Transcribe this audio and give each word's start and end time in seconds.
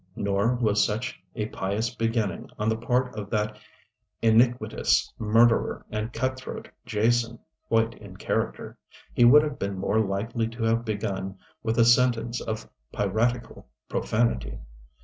Nor 0.15 0.55
was 0.55 0.83
such 0.83 1.21
a 1.35 1.45
pious 1.49 1.93
beginning, 1.93 2.49
on 2.57 2.69
the 2.69 2.75
part 2.75 3.13
of 3.15 3.29
that 3.29 3.55
iniquitous 4.19 5.13
murderer 5.19 5.85
and 5.91 6.11
cut 6.11 6.37
throat, 6.39 6.69
Jason, 6.87 7.37
quite 7.67 7.93
in 7.99 8.17
character. 8.17 8.79
He 9.13 9.25
would 9.25 9.43
have 9.43 9.59
been 9.59 9.77
more 9.77 9.99
likely 9.99 10.47
to 10.47 10.63
have 10.63 10.85
begun 10.85 11.37
with 11.61 11.77
a 11.77 11.85
sentence 11.85 12.41
of 12.41 12.67
piratical 12.91 13.67
profanity. 13.89 14.57